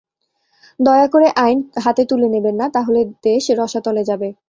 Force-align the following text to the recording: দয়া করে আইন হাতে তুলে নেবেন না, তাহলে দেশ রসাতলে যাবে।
দয়া 0.79 1.07
করে 1.07 1.27
আইন 1.35 1.57
হাতে 1.83 2.03
তুলে 2.05 2.27
নেবেন 2.29 2.55
না, 2.55 2.65
তাহলে 2.69 2.99
দেশ 3.23 3.43
রসাতলে 3.51 4.01
যাবে। 4.03 4.27